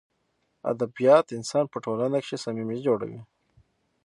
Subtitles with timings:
[0.71, 3.21] ادبیات انسان په ټولنه کښي صمیمي جوړوي.